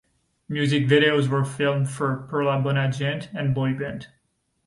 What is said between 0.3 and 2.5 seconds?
Music videos were filmed for "Per